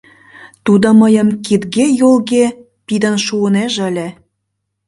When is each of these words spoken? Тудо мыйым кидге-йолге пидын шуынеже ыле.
Тудо 0.65 0.87
мыйым 1.01 1.29
кидге-йолге 1.45 2.45
пидын 2.85 3.15
шуынеже 3.25 3.81
ыле. 3.89 4.07